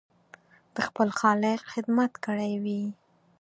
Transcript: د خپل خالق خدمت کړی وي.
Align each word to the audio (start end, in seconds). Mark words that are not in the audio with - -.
د 0.75 0.77
خپل 0.87 1.07
خالق 1.19 1.59
خدمت 1.73 2.11
کړی 2.25 2.53
وي. 2.63 2.83